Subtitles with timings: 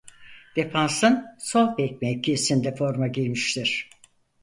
[0.55, 3.89] Defansın sol bek mevkiisinde forma giymiştir.